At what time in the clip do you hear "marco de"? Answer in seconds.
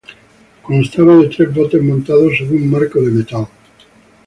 2.71-3.11